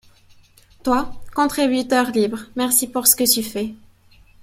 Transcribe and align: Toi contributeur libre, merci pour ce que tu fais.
Toi 0.81 1.11
contributeur 1.35 2.09
libre, 2.09 2.45
merci 2.55 2.87
pour 2.87 3.05
ce 3.05 3.15
que 3.15 3.31
tu 3.31 3.43
fais. 3.43 3.75